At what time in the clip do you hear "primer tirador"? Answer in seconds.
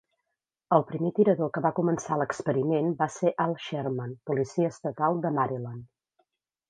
0.91-1.51